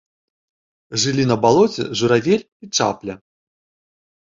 [1.03, 3.13] Жылі на балоце журавель і чапля.